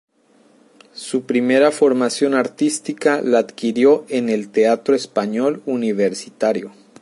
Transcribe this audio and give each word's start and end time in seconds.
Su 0.95 1.27
primera 1.27 1.69
formación 1.71 2.33
artística 2.33 3.21
la 3.21 3.37
adquirió 3.37 4.03
en 4.09 4.29
el 4.29 4.49
Teatro 4.49 4.95
Español 4.95 5.61
Universitario. 5.67 6.71